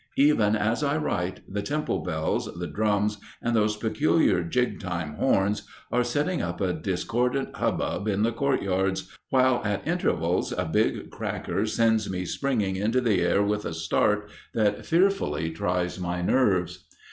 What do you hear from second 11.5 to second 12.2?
sends